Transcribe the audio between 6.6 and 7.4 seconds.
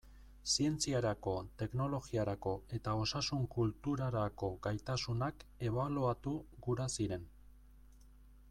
gura ziren.